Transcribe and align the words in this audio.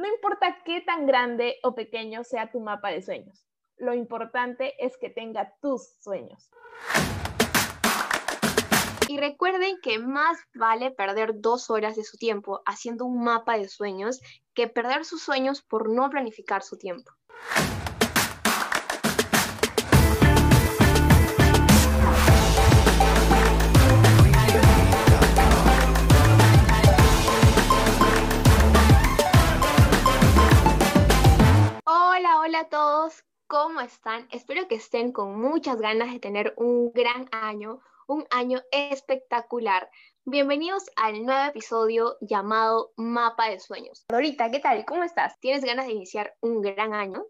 No 0.00 0.08
importa 0.08 0.56
qué 0.64 0.80
tan 0.80 1.04
grande 1.04 1.58
o 1.62 1.74
pequeño 1.74 2.24
sea 2.24 2.50
tu 2.50 2.58
mapa 2.58 2.88
de 2.88 3.02
sueños, 3.02 3.44
lo 3.76 3.92
importante 3.92 4.72
es 4.82 4.96
que 4.96 5.10
tenga 5.10 5.54
tus 5.60 5.94
sueños. 6.00 6.50
Y 9.08 9.18
recuerden 9.18 9.76
que 9.82 9.98
más 9.98 10.38
vale 10.54 10.90
perder 10.90 11.42
dos 11.42 11.68
horas 11.68 11.96
de 11.96 12.04
su 12.04 12.16
tiempo 12.16 12.62
haciendo 12.64 13.04
un 13.04 13.22
mapa 13.22 13.58
de 13.58 13.68
sueños 13.68 14.22
que 14.54 14.68
perder 14.68 15.04
sus 15.04 15.20
sueños 15.20 15.60
por 15.60 15.90
no 15.90 16.08
planificar 16.08 16.62
su 16.62 16.78
tiempo. 16.78 17.12
¿Cómo 33.50 33.80
están? 33.80 34.28
Espero 34.30 34.68
que 34.68 34.76
estén 34.76 35.10
con 35.10 35.40
muchas 35.40 35.80
ganas 35.80 36.12
de 36.12 36.20
tener 36.20 36.54
un 36.56 36.92
gran 36.92 37.28
año, 37.32 37.80
un 38.06 38.24
año 38.30 38.60
espectacular. 38.70 39.90
Bienvenidos 40.24 40.88
al 40.94 41.26
nuevo 41.26 41.48
episodio 41.48 42.16
llamado 42.20 42.92
Mapa 42.96 43.50
de 43.50 43.58
Sueños. 43.58 44.06
Dorita, 44.08 44.52
¿qué 44.52 44.60
tal? 44.60 44.84
¿Cómo 44.84 45.02
estás? 45.02 45.36
¿Tienes 45.40 45.64
ganas 45.64 45.86
de 45.86 45.94
iniciar 45.94 46.36
un 46.40 46.62
gran 46.62 46.94
año? 46.94 47.24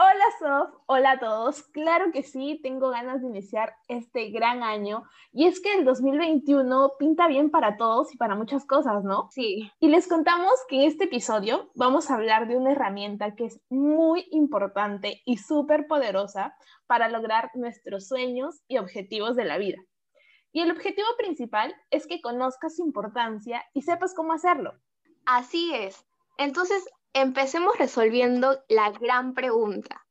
Hola 0.00 0.24
Sof, 0.38 0.80
hola 0.86 1.10
a 1.10 1.18
todos. 1.18 1.64
Claro 1.72 2.12
que 2.12 2.22
sí, 2.22 2.60
tengo 2.62 2.90
ganas 2.90 3.20
de 3.20 3.26
iniciar 3.26 3.74
este 3.88 4.30
gran 4.30 4.62
año. 4.62 5.02
Y 5.32 5.48
es 5.48 5.58
que 5.60 5.74
el 5.74 5.84
2021 5.84 6.92
pinta 7.00 7.26
bien 7.26 7.50
para 7.50 7.76
todos 7.76 8.14
y 8.14 8.16
para 8.16 8.36
muchas 8.36 8.64
cosas, 8.64 9.02
¿no? 9.02 9.28
Sí. 9.32 9.72
Y 9.80 9.88
les 9.88 10.06
contamos 10.06 10.52
que 10.68 10.76
en 10.76 10.82
este 10.82 11.06
episodio 11.06 11.72
vamos 11.74 12.08
a 12.08 12.14
hablar 12.14 12.46
de 12.46 12.56
una 12.56 12.70
herramienta 12.70 13.34
que 13.34 13.46
es 13.46 13.60
muy 13.70 14.28
importante 14.30 15.20
y 15.24 15.38
súper 15.38 15.88
poderosa 15.88 16.54
para 16.86 17.08
lograr 17.08 17.50
nuestros 17.56 18.06
sueños 18.06 18.62
y 18.68 18.78
objetivos 18.78 19.34
de 19.34 19.46
la 19.46 19.58
vida. 19.58 19.78
Y 20.52 20.60
el 20.60 20.70
objetivo 20.70 21.08
principal 21.18 21.74
es 21.90 22.06
que 22.06 22.20
conozcas 22.20 22.76
su 22.76 22.84
importancia 22.84 23.64
y 23.74 23.82
sepas 23.82 24.14
cómo 24.14 24.32
hacerlo. 24.32 24.74
Así 25.26 25.74
es. 25.74 26.06
Entonces, 26.36 26.88
Empecemos 27.14 27.76
resolviendo 27.78 28.62
la 28.68 28.90
gran 28.90 29.34
pregunta. 29.34 30.06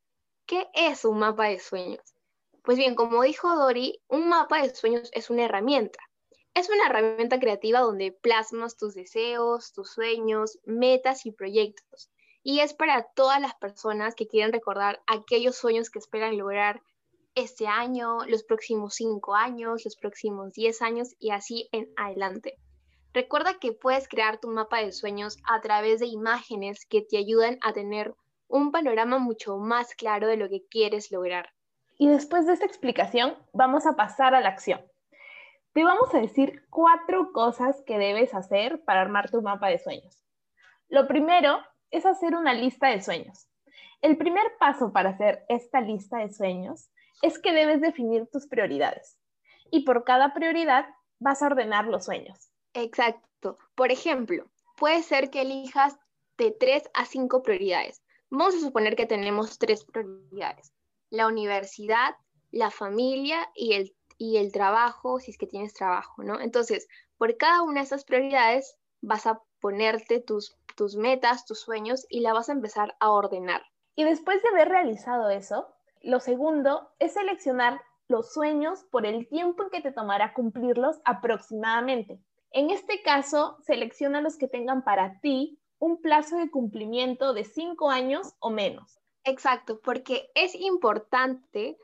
¿Qué 0.45 0.67
es 0.73 1.05
un 1.05 1.19
mapa 1.19 1.45
de 1.45 1.59
sueños? 1.59 2.01
Pues 2.63 2.77
bien, 2.77 2.95
como 2.95 3.21
dijo 3.23 3.55
Dori, 3.55 4.01
un 4.07 4.27
mapa 4.27 4.61
de 4.61 4.73
sueños 4.73 5.09
es 5.13 5.29
una 5.29 5.45
herramienta. 5.45 5.99
Es 6.53 6.69
una 6.69 6.87
herramienta 6.87 7.39
creativa 7.39 7.81
donde 7.81 8.11
plasmas 8.11 8.77
tus 8.77 8.95
deseos, 8.95 9.73
tus 9.73 9.91
sueños, 9.91 10.59
metas 10.65 11.25
y 11.25 11.31
proyectos. 11.31 12.09
Y 12.43 12.61
es 12.61 12.73
para 12.73 13.03
todas 13.15 13.39
las 13.39 13.55
personas 13.55 14.15
que 14.15 14.27
quieren 14.27 14.51
recordar 14.51 15.01
aquellos 15.05 15.55
sueños 15.55 15.89
que 15.89 15.99
esperan 15.99 16.37
lograr 16.37 16.81
este 17.35 17.67
año, 17.67 18.25
los 18.25 18.43
próximos 18.43 18.95
cinco 18.95 19.35
años, 19.35 19.85
los 19.85 19.95
próximos 19.95 20.53
diez 20.53 20.81
años 20.81 21.15
y 21.19 21.29
así 21.29 21.69
en 21.71 21.93
adelante. 21.95 22.57
Recuerda 23.17 23.57
que 23.59 23.73
puedes 23.73 24.07
crear 24.07 24.37
tu 24.37 24.47
mapa 24.47 24.77
de 24.77 24.91
sueños 24.91 25.39
a 25.49 25.59
través 25.59 25.99
de 25.99 26.05
imágenes 26.05 26.85
que 26.85 27.01
te 27.01 27.17
ayudan 27.17 27.57
a 27.63 27.73
tener 27.73 28.13
un 28.47 28.71
panorama 28.71 29.17
mucho 29.17 29.57
más 29.57 29.95
claro 29.95 30.27
de 30.27 30.37
lo 30.37 30.47
que 30.49 30.67
quieres 30.69 31.11
lograr. 31.11 31.49
Y 31.97 32.07
después 32.09 32.45
de 32.45 32.53
esta 32.53 32.67
explicación, 32.67 33.35
vamos 33.53 33.87
a 33.87 33.95
pasar 33.95 34.35
a 34.35 34.39
la 34.39 34.49
acción. 34.49 34.85
Te 35.73 35.83
vamos 35.83 36.13
a 36.13 36.19
decir 36.19 36.61
cuatro 36.69 37.31
cosas 37.33 37.81
que 37.87 37.97
debes 37.97 38.35
hacer 38.35 38.83
para 38.85 39.01
armar 39.01 39.31
tu 39.31 39.41
mapa 39.41 39.69
de 39.69 39.79
sueños. 39.79 40.23
Lo 40.87 41.07
primero 41.07 41.57
es 41.89 42.05
hacer 42.05 42.35
una 42.35 42.53
lista 42.53 42.89
de 42.89 43.01
sueños. 43.01 43.49
El 44.03 44.17
primer 44.19 44.45
paso 44.59 44.93
para 44.93 45.09
hacer 45.09 45.43
esta 45.49 45.81
lista 45.81 46.19
de 46.19 46.31
sueños 46.31 46.91
es 47.23 47.39
que 47.39 47.51
debes 47.51 47.81
definir 47.81 48.27
tus 48.31 48.45
prioridades. 48.45 49.17
Y 49.71 49.85
por 49.85 50.03
cada 50.03 50.35
prioridad 50.35 50.85
vas 51.17 51.41
a 51.41 51.47
ordenar 51.47 51.85
los 51.87 52.05
sueños. 52.05 52.51
Exacto. 52.77 53.57
Por 53.73 53.91
ejemplo, 53.91 54.45
puede 54.77 55.01
ser 55.01 55.31
que 55.31 55.41
elijas 55.41 55.97
de 56.37 56.51
tres 56.51 56.83
a 56.93 57.05
cinco 57.05 57.41
prioridades. 57.41 58.03
Vamos 58.29 58.55
a 58.55 58.59
suponer 58.59 58.95
que 58.95 59.07
tenemos 59.07 59.57
tres 59.57 59.83
prioridades. 59.83 60.73
La 61.09 61.25
universidad, 61.25 62.15
la 62.51 62.69
familia 62.69 63.49
y 63.55 63.73
el, 63.73 63.95
y 64.19 64.37
el 64.37 64.51
trabajo, 64.51 65.19
si 65.19 65.31
es 65.31 65.39
que 65.39 65.47
tienes 65.47 65.73
trabajo, 65.73 66.21
¿no? 66.21 66.39
Entonces, 66.39 66.87
por 67.17 67.35
cada 67.37 67.63
una 67.63 67.79
de 67.79 67.85
esas 67.85 68.05
prioridades 68.05 68.77
vas 69.01 69.25
a 69.25 69.41
ponerte 69.59 70.19
tus, 70.19 70.55
tus 70.75 70.95
metas, 70.97 71.45
tus 71.45 71.59
sueños 71.59 72.05
y 72.09 72.19
la 72.19 72.33
vas 72.33 72.49
a 72.49 72.53
empezar 72.53 72.95
a 72.99 73.09
ordenar. 73.09 73.63
Y 73.95 74.03
después 74.03 74.43
de 74.43 74.49
haber 74.49 74.69
realizado 74.69 75.31
eso, 75.31 75.67
lo 76.03 76.19
segundo 76.19 76.91
es 76.99 77.13
seleccionar 77.13 77.81
los 78.07 78.31
sueños 78.31 78.83
por 78.91 79.07
el 79.07 79.27
tiempo 79.27 79.63
en 79.63 79.69
que 79.71 79.81
te 79.81 79.91
tomará 79.91 80.35
cumplirlos 80.35 81.01
aproximadamente. 81.05 82.21
En 82.51 82.71
este 82.71 83.01
caso, 83.01 83.57
selecciona 83.61 84.21
los 84.21 84.37
que 84.37 84.47
tengan 84.47 84.83
para 84.83 85.19
ti 85.19 85.59
un 85.79 86.01
plazo 86.01 86.37
de 86.37 86.49
cumplimiento 86.49 87.33
de 87.33 87.43
cinco 87.43 87.89
años 87.89 88.33
o 88.39 88.49
menos. 88.49 88.99
Exacto, 89.23 89.79
porque 89.81 90.31
es 90.35 90.55
importante 90.55 91.77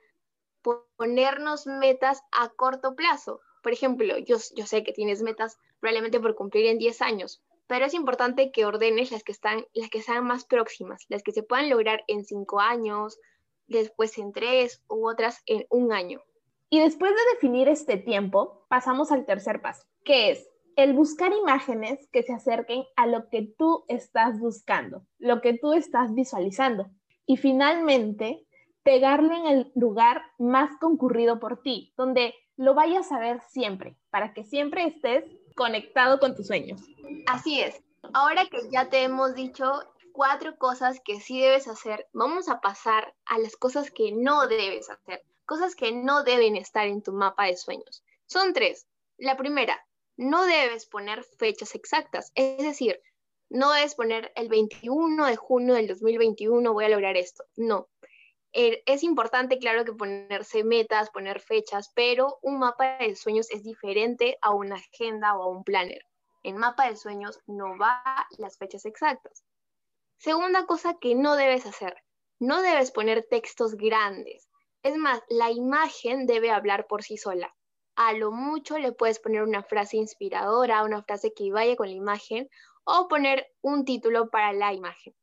ponernos 0.96 1.68
metas 1.68 2.24
a 2.32 2.50
corto 2.50 2.96
plazo. 2.96 3.42
Por 3.62 3.74
ejemplo, 3.74 4.18
yo, 4.18 4.38
yo 4.56 4.66
sé 4.66 4.84
que 4.84 4.94
tienes 4.94 5.22
metas 5.22 5.60
probablemente 5.80 6.20
por 6.20 6.36
cumplir 6.36 6.68
en 6.68 6.78
10 6.78 7.02
años, 7.02 7.44
pero 7.68 7.86
es 7.86 7.94
importante 7.94 8.52
que 8.52 8.66
ordenes 8.66 9.12
las 9.12 9.24
que 9.24 9.34
están, 9.34 9.66
las 9.74 9.90
que 9.90 10.02
sean 10.02 10.26
más 10.26 10.46
próximas, 10.46 11.06
las 11.10 11.24
que 11.24 11.34
se 11.34 11.44
puedan 11.44 11.70
lograr 11.70 12.04
en 12.08 12.24
5 12.24 12.60
años, 12.60 13.20
después 13.68 14.18
en 14.18 14.32
3 14.32 14.84
u 14.88 15.10
otras 15.10 15.42
en 15.46 15.66
un 15.70 15.92
año. 15.92 16.22
Y 16.70 16.80
después 16.80 17.12
de 17.12 17.34
definir 17.34 17.68
este 17.68 17.98
tiempo, 17.98 18.66
pasamos 18.70 19.12
al 19.12 19.26
tercer 19.26 19.62
paso, 19.62 19.86
que 20.04 20.32
es 20.32 20.50
el 20.76 20.94
buscar 20.94 21.32
imágenes 21.34 22.08
que 22.12 22.24
se 22.24 22.34
acerquen 22.34 22.84
a 22.96 23.08
lo 23.08 23.30
que 23.30 23.54
tú 23.58 23.86
estás 23.88 24.40
buscando, 24.40 25.06
lo 25.20 25.42
que 25.42 25.58
tú 25.58 25.74
estás 25.74 26.14
visualizando. 26.14 26.90
Y 27.26 27.38
finalmente, 27.38 28.46
pegarlo 28.84 29.34
en 29.34 29.48
el 29.48 29.72
lugar 29.76 30.22
más 30.38 30.78
concurrido 30.80 31.40
por 31.40 31.62
ti, 31.62 31.94
donde 31.98 32.34
lo 32.58 32.74
vayas 32.74 33.12
a 33.12 33.20
ver 33.20 33.42
siempre, 33.50 33.98
para 34.10 34.34
que 34.34 34.44
siempre 34.44 34.86
estés 34.86 35.24
conectado 35.56 36.20
con 36.20 36.36
tus 36.36 36.48
sueños. 36.48 36.82
Así 37.28 37.62
es. 37.62 37.82
Ahora 38.14 38.46
que 38.46 38.58
ya 38.70 38.90
te 38.90 39.04
hemos 39.04 39.34
dicho 39.34 39.66
cuatro 40.12 40.58
cosas 40.58 41.00
que 41.04 41.20
sí 41.20 41.40
debes 41.40 41.68
hacer, 41.68 42.08
vamos 42.14 42.50
a 42.50 42.62
pasar 42.62 43.14
a 43.26 43.40
las 43.40 43.56
cosas 43.56 43.92
que 43.92 44.12
no 44.12 44.48
debes 44.48 44.90
hacer, 44.90 45.24
cosas 45.46 45.76
que 45.76 45.92
no 45.92 46.24
deben 46.24 46.56
estar 46.56 46.88
en 46.88 47.02
tu 47.02 47.14
mapa 47.14 47.46
de 47.46 47.58
sueños. 47.58 48.04
Son 48.26 48.54
tres. 48.54 48.88
La 49.18 49.38
primera, 49.38 49.80
no 50.18 50.46
debes 50.46 50.86
poner 50.86 51.24
fechas 51.24 51.76
exactas. 51.76 52.32
Es 52.36 52.64
decir, 52.64 53.02
no 53.50 53.72
debes 53.72 53.96
poner 53.96 54.32
el 54.36 54.50
21 54.50 55.26
de 55.26 55.36
junio 55.36 55.74
del 55.74 55.88
2021 55.88 56.74
voy 56.74 56.86
a 56.86 56.90
lograr 56.90 57.18
esto. 57.18 57.44
No. 57.56 57.90
Er, 58.52 58.84
es 58.86 59.04
importante, 59.04 59.58
claro, 59.58 59.84
que 59.84 59.94
ponerse 59.94 60.64
metas, 60.64 61.10
poner 61.10 61.40
fechas, 61.40 61.92
pero 61.96 62.38
un 62.44 62.60
mapa 62.60 62.98
de 63.00 63.16
sueños 63.16 63.50
es 63.50 63.64
diferente 63.64 64.38
a 64.42 64.52
una 64.52 64.76
agenda 64.76 65.36
o 65.36 65.44
a 65.44 65.48
un 65.48 65.64
planner. 65.64 66.06
En 66.44 66.58
mapa 66.58 66.88
de 66.88 66.96
sueños 66.96 67.40
no 67.48 67.78
va 67.78 68.04
las 68.38 68.58
fechas 68.58 68.86
exactas. 68.86 69.44
Segunda 70.18 70.66
cosa 70.68 70.98
que 71.00 71.16
no 71.16 71.36
debes 71.36 71.66
hacer, 71.66 71.96
no 72.40 72.62
debes 72.62 72.92
poner 72.92 73.26
textos 73.30 73.76
grandes. 73.76 74.50
Es 74.84 74.98
más, 74.98 75.22
la 75.30 75.50
imagen 75.50 76.28
debe 76.28 76.52
hablar 76.52 76.86
por 76.88 77.02
sí 77.04 77.18
sola 77.18 77.54
a 77.96 78.14
lo 78.14 78.32
mucho 78.32 78.78
le 78.78 78.92
puedes 78.92 79.20
poner 79.20 79.44
una 79.44 79.64
frase 79.64 79.98
inspiradora, 79.98 80.84
una 80.84 81.04
frase 81.04 81.34
que 81.34 81.52
vaya 81.52 81.76
con 81.76 81.88
la 81.88 81.94
imagen 81.94 82.50
o 82.84 83.08
poner 83.08 83.48
un 83.62 83.86
título 83.86 84.30
para 84.30 84.54
la 84.54 84.74
imagen. 84.74 85.16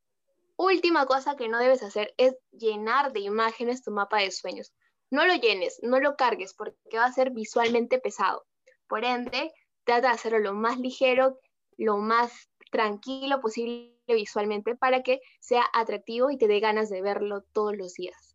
Última 0.56 1.06
cosa 1.06 1.36
que 1.36 1.48
no 1.48 1.58
debes 1.58 1.82
hacer 1.82 2.14
es 2.16 2.36
llenar 2.52 3.12
de 3.12 3.20
imágenes 3.20 3.82
tu 3.82 3.90
mapa 3.90 4.18
de 4.18 4.30
sueños. 4.30 4.72
No 5.10 5.26
lo 5.26 5.34
llenes, 5.34 5.80
no 5.82 6.00
lo 6.00 6.16
cargues 6.16 6.54
porque 6.54 6.98
va 6.98 7.06
a 7.06 7.12
ser 7.12 7.30
visualmente 7.30 7.98
pesado. 7.98 8.46
Por 8.86 9.04
ende, 9.04 9.52
trata 9.84 10.08
de 10.08 10.14
hacerlo 10.14 10.38
lo 10.38 10.54
más 10.54 10.78
ligero, 10.78 11.38
lo 11.76 11.96
más 11.96 12.50
tranquilo 12.70 13.40
posible 13.40 13.96
visualmente 14.06 14.76
para 14.76 15.02
que 15.02 15.20
sea 15.40 15.64
atractivo 15.72 16.30
y 16.30 16.38
te 16.38 16.46
dé 16.46 16.60
ganas 16.60 16.90
de 16.90 17.02
verlo 17.02 17.42
todos 17.52 17.76
los 17.76 17.94
días. 17.94 18.29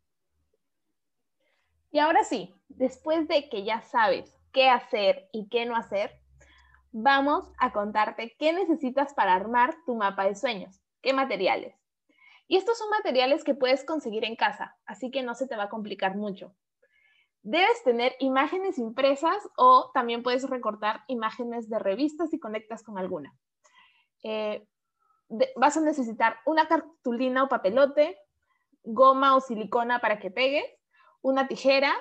Y 1.90 1.98
ahora 1.98 2.24
sí, 2.24 2.54
después 2.68 3.28
de 3.28 3.48
que 3.48 3.64
ya 3.64 3.80
sabes 3.82 4.36
qué 4.52 4.68
hacer 4.68 5.28
y 5.32 5.48
qué 5.48 5.66
no 5.66 5.76
hacer, 5.76 6.10
vamos 6.92 7.52
a 7.58 7.72
contarte 7.72 8.34
qué 8.38 8.52
necesitas 8.52 9.14
para 9.14 9.34
armar 9.34 9.74
tu 9.84 9.94
mapa 9.94 10.24
de 10.24 10.34
sueños, 10.34 10.82
qué 11.02 11.12
materiales. 11.12 11.74
Y 12.48 12.56
estos 12.56 12.78
son 12.78 12.88
materiales 12.90 13.44
que 13.44 13.54
puedes 13.54 13.84
conseguir 13.84 14.24
en 14.24 14.36
casa, 14.36 14.76
así 14.86 15.10
que 15.10 15.22
no 15.22 15.34
se 15.34 15.46
te 15.46 15.56
va 15.56 15.64
a 15.64 15.68
complicar 15.68 16.16
mucho. 16.16 16.54
Debes 17.42 17.82
tener 17.84 18.14
imágenes 18.18 18.78
impresas 18.78 19.36
o 19.56 19.90
también 19.92 20.22
puedes 20.22 20.48
recortar 20.48 21.02
imágenes 21.06 21.68
de 21.68 21.78
revistas 21.78 22.30
si 22.30 22.40
conectas 22.40 22.82
con 22.82 22.98
alguna. 22.98 23.36
Eh, 24.24 24.66
vas 25.56 25.76
a 25.76 25.80
necesitar 25.80 26.38
una 26.46 26.66
cartulina 26.66 27.44
o 27.44 27.48
papelote, 27.48 28.18
goma 28.82 29.36
o 29.36 29.40
silicona 29.40 30.00
para 30.00 30.18
que 30.18 30.30
pegues, 30.30 30.64
una 31.26 31.48
tijera 31.48 31.92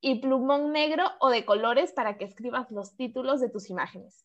y 0.00 0.20
plumón 0.20 0.70
negro 0.70 1.10
o 1.18 1.30
de 1.30 1.44
colores 1.44 1.90
para 1.90 2.16
que 2.16 2.24
escribas 2.24 2.70
los 2.70 2.94
títulos 2.96 3.40
de 3.40 3.48
tus 3.48 3.70
imágenes. 3.70 4.24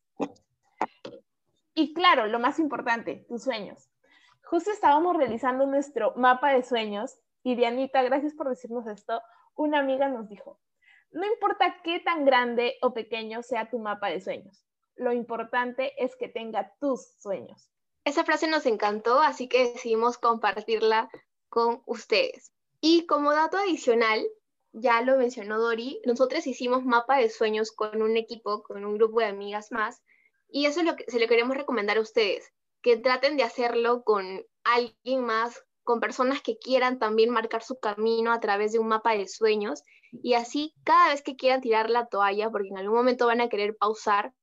Y 1.74 1.96
claro, 1.96 2.28
lo 2.28 2.38
más 2.38 2.60
importante, 2.60 3.26
tus 3.28 3.44
sueños. 3.44 3.90
Justo 4.44 4.70
estábamos 4.70 5.18
realizando 5.18 5.66
nuestro 5.66 6.14
mapa 6.18 6.52
de 6.52 6.62
sueños 6.62 7.18
y 7.42 7.56
Dianita, 7.56 8.04
gracias 8.04 8.36
por 8.36 8.48
decirnos 8.48 8.86
esto, 8.86 9.24
una 9.56 9.80
amiga 9.80 10.08
nos 10.08 10.30
dijo, 10.30 10.60
no 11.10 11.26
importa 11.26 11.82
qué 11.84 12.00
tan 12.00 12.24
grande 12.24 12.78
o 12.84 12.94
pequeño 12.94 13.42
sea 13.42 13.72
tu 13.72 13.80
mapa 13.80 14.10
de 14.10 14.22
sueños, 14.22 14.64
lo 14.98 15.14
importante 15.14 15.94
es 15.98 16.16
que 16.16 16.30
tenga 16.30 16.76
tus 16.80 17.16
sueños. 17.18 17.72
Esa 18.06 18.24
frase 18.24 18.48
nos 18.48 18.68
encantó, 18.68 19.20
así 19.20 19.50
que 19.50 19.72
decidimos 19.74 20.20
compartirla 20.20 21.10
con 21.50 21.82
ustedes. 21.88 22.54
Y 22.82 23.06
como 23.06 23.32
dato 23.32 23.58
adicional, 23.58 24.28
ya 24.74 25.02
lo 25.02 25.18
mencionó 25.18 25.60
Dori, 25.60 26.02
nosotros 26.06 26.48
hicimos 26.48 26.84
mapa 26.84 27.18
de 27.18 27.30
sueños 27.30 27.72
con 27.72 28.02
un 28.02 28.18
equipo, 28.18 28.64
con 28.64 28.84
un 28.84 28.96
grupo 28.98 29.20
de 29.20 29.28
amigas 29.28 29.72
más, 29.72 30.02
y 30.50 30.66
eso 30.66 30.80
es 30.80 30.88
lo 30.88 30.96
que 30.96 31.06
se 31.08 31.20
le 31.20 31.28
queremos 31.28 31.56
recomendar 31.56 31.98
a 31.98 32.02
ustedes, 32.02 32.52
que 32.82 32.98
traten 32.98 33.38
de 33.38 33.44
hacerlo 33.44 34.04
con 34.04 34.44
alguien 34.64 35.24
más, 35.24 35.64
con 35.84 36.00
personas 36.00 36.42
que 36.42 36.58
quieran 36.58 36.98
también 36.98 37.30
marcar 37.30 37.64
su 37.64 37.80
camino 37.80 38.32
a 38.32 38.40
través 38.40 38.72
de 38.72 38.80
un 38.80 38.88
mapa 38.88 39.14
de 39.14 39.28
sueños, 39.28 39.84
y 40.12 40.34
así 40.34 40.74
cada 40.84 41.10
vez 41.10 41.22
que 41.22 41.36
quieran 41.36 41.62
tirar 41.62 41.90
la 41.90 42.08
toalla, 42.08 42.50
porque 42.50 42.70
en 42.70 42.80
algún 42.80 42.98
momento 42.98 43.28
van 43.28 43.42
a 43.42 43.50
querer 43.50 43.78
pausar, 43.78 44.34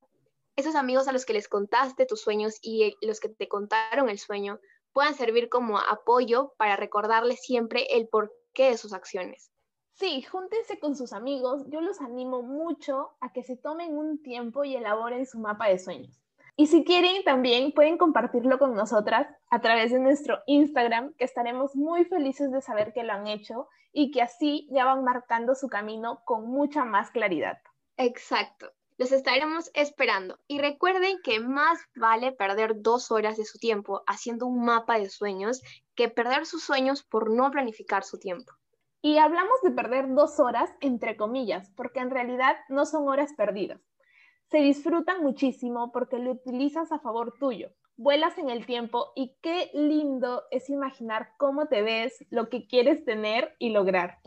esos 0.55 0.75
amigos 0.75 1.07
a 1.09 1.13
los 1.13 1.25
que 1.25 1.33
les 1.33 1.49
contaste 1.49 2.07
tus 2.07 2.21
sueños 2.21 2.59
y 2.63 2.97
los 3.01 3.21
que 3.21 3.29
te 3.29 3.49
contaron 3.49 4.09
el 4.09 4.19
sueño 4.19 4.61
puedan 4.99 5.15
servir 5.15 5.49
como 5.49 5.79
apoyo 5.79 6.55
para 6.57 6.75
recordarles 6.75 7.41
siempre 7.41 7.87
el 7.91 8.09
porqué 8.09 8.71
de 8.71 8.77
sus 8.77 8.93
acciones. 8.93 9.53
Sí, 9.93 10.23
júntense 10.23 10.81
con 10.81 10.97
sus 10.97 11.13
amigos. 11.13 11.63
Yo 11.69 11.81
los 11.81 12.01
animo 12.01 12.43
mucho 12.43 13.11
a 13.21 13.33
que 13.33 13.45
se 13.45 13.57
tomen 13.57 13.97
un 13.97 14.21
tiempo 14.21 14.65
y 14.65 14.75
elaboren 14.75 15.25
su 15.25 15.39
mapa 15.39 15.69
de 15.69 15.79
sueños. 15.79 16.21
Y 16.57 16.67
si 16.67 16.83
quieren, 16.83 17.23
también 17.23 17.71
pueden 17.71 17.97
compartirlo 17.97 18.59
con 18.59 18.75
nosotras 18.75 19.29
a 19.51 19.61
través 19.61 19.93
de 19.93 20.01
nuestro 20.01 20.41
Instagram, 20.47 21.15
que 21.15 21.27
estaremos 21.27 21.77
muy 21.77 22.05
felices 22.05 22.51
de 22.51 22.61
saber 22.61 22.93
que 22.93 23.05
lo 23.05 23.13
han 23.13 23.29
hecho 23.29 23.69
y 23.93 24.11
que 24.11 24.21
así 24.21 24.67
ya 24.73 24.85
van 24.85 25.05
marcando 25.05 25.55
su 25.55 25.69
camino 25.69 26.23
con 26.25 26.49
mucha 26.51 26.85
más 26.85 27.13
claridad. 27.13 27.59
Exacto. 27.97 28.73
Los 28.99 29.13
estaremos 29.13 29.71
esperando. 29.75 30.41
Y 30.49 30.59
recuerden 30.59 31.19
que 31.23 31.39
más 31.39 31.79
vale 31.95 32.33
perder 32.33 32.83
dos 32.83 33.13
horas 33.13 33.37
de 33.37 33.45
su 33.45 33.59
tiempo 33.59 34.03
haciendo 34.09 34.47
un 34.47 34.65
mapa 34.65 34.99
de 34.99 35.09
sueños 35.09 35.63
que 35.95 36.09
perder 36.09 36.47
sus 36.47 36.65
sueños 36.65 37.05
por 37.05 37.31
no 37.31 37.49
planificar 37.53 38.03
su 38.03 38.19
tiempo. 38.19 38.53
Y 39.01 39.19
hablamos 39.19 39.63
de 39.63 39.71
perder 39.71 40.13
dos 40.13 40.41
horas, 40.41 40.69
entre 40.81 41.17
comillas, 41.17 41.71
porque 41.77 42.01
en 42.01 42.11
realidad 42.11 42.57
no 42.69 42.85
son 42.87 43.07
horas 43.07 43.33
perdidas. 43.37 43.81
Se 44.51 44.59
disfrutan 44.59 45.23
muchísimo 45.23 45.93
porque 45.93 46.19
lo 46.19 46.33
utilizas 46.33 46.91
a 46.91 46.99
favor 46.99 47.35
tuyo. 47.39 47.71
Vuelas 47.97 48.37
en 48.37 48.51
el 48.51 48.67
tiempo 48.67 49.13
y 49.15 49.37
qué 49.41 49.71
lindo 49.75 50.43
es 50.51 50.71
imaginar 50.71 51.35
cómo 51.39 51.69
te 51.69 51.83
ves, 51.83 52.27
lo 52.31 52.49
que 52.49 52.67
quieres 52.67 53.05
tener 53.05 53.55
y 53.61 53.71
lograr. 53.71 54.19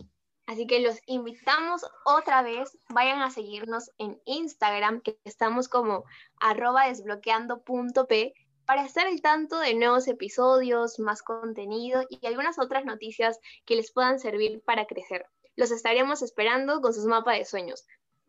Así 0.52 0.68
que 0.68 0.82
los 0.82 1.00
invitamos 1.06 1.90
otra 2.04 2.42
vez, 2.42 2.78
vayan 2.90 3.22
a 3.22 3.32
seguirnos 3.32 3.90
en 3.98 4.22
Instagram, 4.26 5.00
que 5.00 5.18
estamos 5.24 5.70
como 5.70 6.04
arroba 6.42 6.88
desbloqueando.p 6.88 8.34
para 8.66 8.86
estar 8.86 9.08
al 9.08 9.22
tanto 9.22 9.60
de 9.60 9.76
nuevos 9.76 10.10
episodios, 10.10 11.00
más 11.00 11.24
contenido 11.24 12.04
y 12.10 12.28
algunas 12.28 12.60
otras 12.60 12.84
noticias 12.84 13.40
que 13.64 13.78
les 13.78 13.94
puedan 13.94 14.20
servir 14.20 14.62
para 14.66 14.88
crecer. 14.88 15.26
Los 15.56 15.72
estaremos 15.72 16.22
esperando 16.22 16.82
con 16.82 16.94
sus 16.94 17.06
mapas 17.06 17.38
de 17.38 17.46
sueños. 17.46 17.86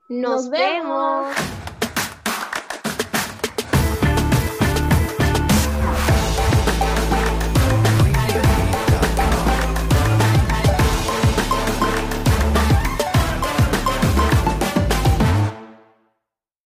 Nos, 0.09 0.49
vemos. 0.49 1.27